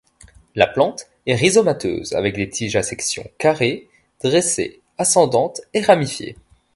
La 0.55 0.65
plante 0.65 1.05
est 1.27 1.35
rhizomateuse, 1.35 2.13
avec 2.13 2.33
des 2.35 2.49
tiges 2.49 2.75
à 2.75 2.81
section 2.81 3.23
carrée, 3.37 3.87
dressées-ascendantes 4.23 5.61
et 5.75 5.81
ramifiées. 5.81 6.35